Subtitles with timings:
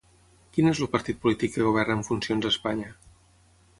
[0.55, 2.91] Quin és el partit polític que governa en funcions a Espanya?